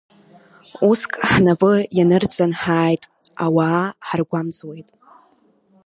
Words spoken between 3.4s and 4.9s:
ауаа ҳаргәамҵуеит…